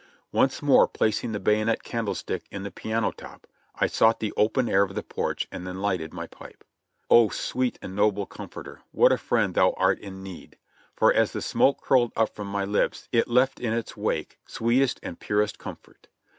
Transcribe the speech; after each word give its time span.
Once 0.31 0.63
more 0.63 0.87
placing 0.87 1.31
the 1.31 1.39
bayonet 1.39 1.83
candlestick 1.83 2.45
in 2.49 2.63
the 2.63 2.71
piano 2.71 3.11
top, 3.11 3.45
I 3.75 3.85
sought 3.85 4.19
the 4.19 4.33
open 4.35 4.67
air 4.67 4.81
of 4.81 4.95
the 4.95 5.03
porch 5.03 5.47
and 5.51 5.67
then 5.67 5.79
lighted 5.79 6.11
my 6.11 6.25
pipe. 6.25 6.63
0 7.13 7.29
sweet 7.29 7.77
and 7.83 7.95
noble 7.95 8.25
comforter, 8.25 8.81
what 8.89 9.11
a 9.11 9.17
friend 9.19 9.53
thou 9.53 9.73
art 9.77 9.99
in 9.99 10.23
need! 10.23 10.57
for 10.95 11.13
as 11.13 11.33
the 11.33 11.41
smoke 11.43 11.83
curled 11.83 12.13
up 12.15 12.33
from 12.33 12.47
my 12.47 12.65
lips 12.65 13.07
it 13.11 13.27
left 13.27 13.59
in 13.59 13.73
its 13.73 13.95
wake 13.95 14.39
sweet 14.47 14.81
est 14.81 14.99
and 15.03 15.19
purest 15.19 15.59
comfort. 15.59 16.07